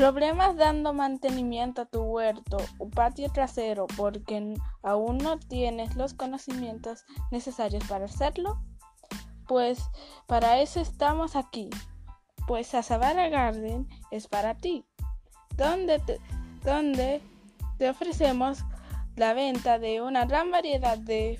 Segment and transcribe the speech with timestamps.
[0.00, 7.04] Problemas dando mantenimiento a tu huerto o patio trasero porque aún no tienes los conocimientos
[7.30, 8.62] necesarios para hacerlo.
[9.46, 9.78] Pues
[10.26, 11.68] para eso estamos aquí.
[12.48, 14.86] Pues Azabara Garden es para ti.
[15.58, 16.18] Donde te,
[16.64, 17.20] donde
[17.76, 18.64] te ofrecemos
[19.16, 21.38] la venta de una gran variedad de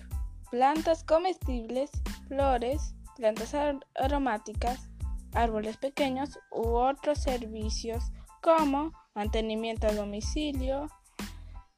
[0.50, 1.90] plantas comestibles,
[2.28, 3.54] flores, plantas
[3.94, 4.90] aromáticas,
[5.32, 10.88] árboles pequeños u otros servicios como mantenimiento a domicilio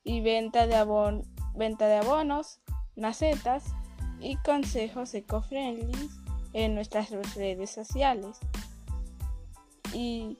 [0.04, 1.22] y venta de,
[1.54, 2.60] venta de abonos,
[2.96, 3.64] macetas
[4.20, 6.10] y consejos eco-friendly
[6.52, 8.38] en nuestras redes sociales.
[9.92, 10.38] Y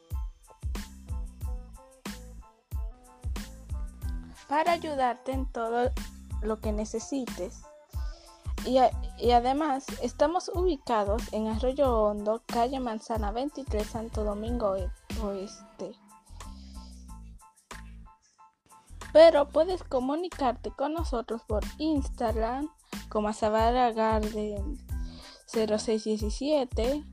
[4.48, 5.90] para ayudarte en todo
[6.42, 7.62] lo que necesites.
[8.64, 8.78] Y,
[9.18, 14.76] y, además estamos ubicados en Arroyo Hondo, calle Manzana 23, Santo Domingo
[15.20, 15.96] Oeste
[19.13, 22.68] pero puedes comunicarte con nosotros por Instagram
[23.09, 24.79] como Azabara Garden
[25.46, 27.04] 0617,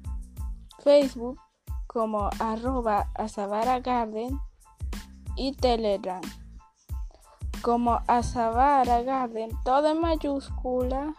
[0.84, 1.40] Facebook
[1.88, 3.10] como arroba
[3.84, 4.40] Garden
[5.36, 6.22] y Telegram
[7.62, 11.14] como Azabara Garden, todo en mayúscula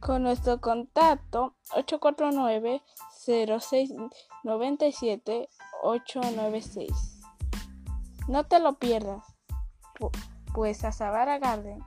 [0.00, 2.80] con nuestro contacto 849
[3.26, 5.48] 0697
[5.82, 7.13] 896.
[8.26, 9.22] No te lo pierdas,
[10.54, 11.78] pues a Savara Garden,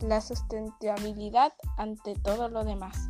[0.00, 3.08] la sustentabilidad ante todo lo demás.